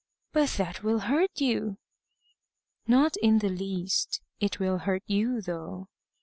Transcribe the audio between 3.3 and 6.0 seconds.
the least. It will hurt you, though."